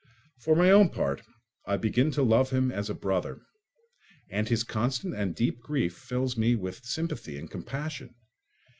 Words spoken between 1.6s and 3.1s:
I begin to love him as a